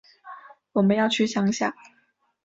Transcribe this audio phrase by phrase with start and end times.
[0.71, 1.75] 我们要去乡下